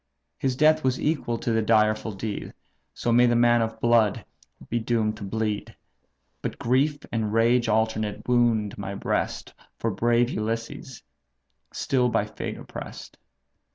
His 0.39 0.55
death 0.55 0.83
was 0.83 0.99
equal 0.99 1.37
to 1.37 1.51
the 1.51 1.61
direful 1.61 2.11
deed; 2.13 2.55
So 2.95 3.11
may 3.11 3.27
the 3.27 3.35
man 3.35 3.61
of 3.61 3.79
blood 3.79 4.25
be 4.67 4.79
doomed 4.79 5.17
to 5.17 5.23
bleed! 5.23 5.75
But 6.41 6.57
grief 6.57 6.97
and 7.11 7.31
rage 7.31 7.69
alternate 7.69 8.27
wound 8.27 8.79
my 8.79 8.95
breast 8.95 9.53
For 9.77 9.91
brave 9.91 10.31
Ulysses, 10.31 11.03
still 11.71 12.09
by 12.09 12.25
fate 12.25 12.57
oppress'd. 12.57 13.19